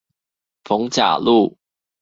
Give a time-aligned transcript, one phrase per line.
[0.63, 1.59] 逢甲路